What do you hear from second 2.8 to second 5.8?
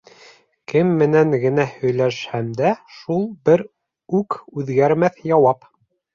шул бер үкүҙгәрмәҫ яуап.